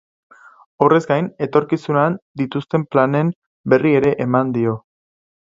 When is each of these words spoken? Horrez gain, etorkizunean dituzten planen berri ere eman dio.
Horrez 0.85 1.01
gain, 1.11 1.27
etorkizunean 1.47 2.17
dituzten 2.43 2.89
planen 2.97 3.31
berri 3.75 3.95
ere 4.03 4.15
eman 4.29 4.55
dio. 4.57 4.75